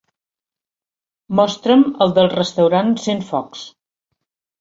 [1.39, 3.63] Mostra'm el del restaurant Centfocs.